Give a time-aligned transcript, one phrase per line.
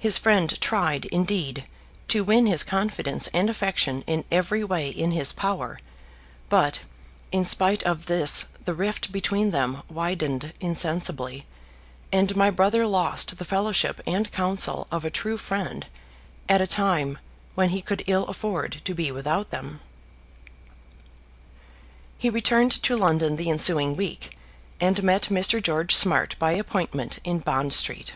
[0.00, 1.64] His friend tried, indeed,
[2.08, 5.78] to win his confidence and affection in every way in his power;
[6.48, 6.80] but
[7.30, 11.46] in spite of this the rift between them widened insensibly,
[12.10, 15.86] and my brother lost the fellowship and counsel of a true friend
[16.48, 17.18] at a time
[17.54, 19.78] when he could ill afford to be without them.
[22.18, 24.36] He returned to London the ensuing week,
[24.80, 25.62] and met Mr.
[25.62, 28.14] George Smart by appointment in Bond Street.